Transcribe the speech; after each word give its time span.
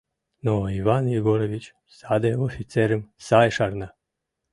Но 0.45 0.55
Иван 0.79 1.03
Егорович 1.19 1.65
саде 1.97 2.31
офицерым 2.47 3.01
сай 3.25 3.49
шарна. 3.55 3.87